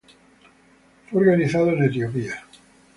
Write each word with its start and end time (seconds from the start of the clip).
Fue 1.05 1.21
organizado 1.21 1.69
en 1.69 1.83
Etiopía. 1.83 2.43